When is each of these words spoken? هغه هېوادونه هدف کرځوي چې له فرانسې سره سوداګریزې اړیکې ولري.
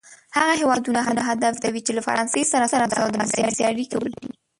هغه 0.37 0.53
هېوادونه 0.61 0.99
هدف 1.29 1.53
کرځوي 1.63 1.81
چې 1.85 1.91
له 1.97 2.01
فرانسې 2.07 2.41
سره 2.53 2.65
سوداګریزې 2.73 3.63
اړیکې 3.71 3.95
ولري. 3.97 4.27